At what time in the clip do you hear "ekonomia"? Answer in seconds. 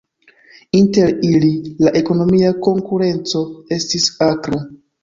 2.01-2.57